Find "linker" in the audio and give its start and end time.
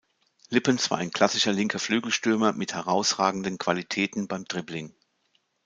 1.51-1.77